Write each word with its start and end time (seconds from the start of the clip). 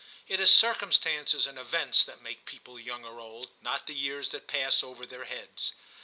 It 0.27 0.39
is 0.39 0.49
circumstances 0.51 1.45
and 1.45 1.59
events 1.59 2.03
that 2.05 2.23
make 2.23 2.47
people 2.47 2.79
young 2.79 3.05
or 3.05 3.19
old, 3.19 3.51
not 3.61 3.85
the 3.85 3.93
years 3.93 4.29
that 4.29 4.47
pass 4.47 4.81
over 4.81 5.05
their 5.05 5.25
heads. 5.25 5.73